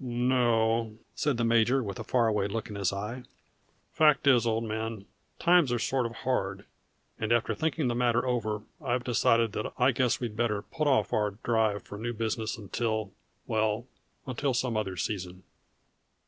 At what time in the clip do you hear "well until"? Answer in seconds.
13.46-14.54